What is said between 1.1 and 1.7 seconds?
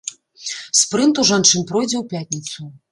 у жанчын